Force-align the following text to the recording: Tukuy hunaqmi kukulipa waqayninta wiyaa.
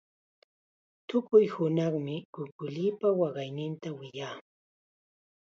Tukuy 1.07 1.45
hunaqmi 1.53 2.15
kukulipa 2.33 3.07
waqayninta 3.19 3.89
wiyaa. 3.97 4.37